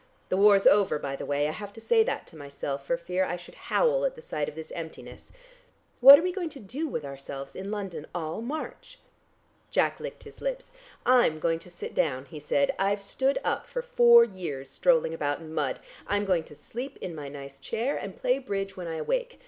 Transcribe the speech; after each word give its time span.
The 0.29 0.35
war's 0.37 0.65
over, 0.65 0.97
by 0.97 1.15
the 1.15 1.27
way, 1.27 1.47
I 1.47 1.51
have 1.51 1.71
to 1.73 1.79
say 1.79 2.01
that 2.05 2.25
to 2.25 2.35
myself, 2.35 2.87
for 2.87 2.97
fear 2.97 3.23
I 3.23 3.35
should 3.35 3.53
howl 3.69 4.03
at 4.03 4.15
the 4.15 4.21
sight 4.23 4.49
of 4.49 4.55
this 4.55 4.71
emptiness. 4.71 5.31
What 5.99 6.17
are 6.17 6.23
we 6.23 6.31
going 6.31 6.49
to 6.49 6.59
do 6.59 6.87
with 6.87 7.05
ourselves 7.05 7.55
in 7.55 7.69
London 7.69 8.07
all 8.15 8.41
March?" 8.41 8.97
Jack 9.69 9.99
licked 9.99 10.23
his 10.23 10.41
lips. 10.41 10.71
"I'm 11.05 11.37
going 11.37 11.59
to 11.59 11.69
sit 11.69 11.93
down," 11.93 12.25
he 12.25 12.39
said. 12.39 12.73
"I've 12.79 13.03
stood 13.03 13.37
up 13.43 13.67
for 13.67 13.83
four 13.83 14.23
years 14.23 14.71
strolling 14.71 15.13
about 15.13 15.39
in 15.39 15.53
mud. 15.53 15.79
I'm 16.07 16.25
going 16.25 16.45
to 16.45 16.55
sleep 16.55 16.97
in 16.99 17.13
my 17.13 17.29
nice 17.29 17.59
chair, 17.59 17.95
and 17.95 18.17
play 18.17 18.39
bridge 18.39 18.75
when 18.75 18.87
I 18.87 18.95
awake. 18.95 19.39